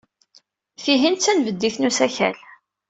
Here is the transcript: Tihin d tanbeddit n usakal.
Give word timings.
Tihin 0.83 1.15
d 1.15 1.19
tanbeddit 1.19 1.75
n 1.79 1.87
usakal. 1.89 2.37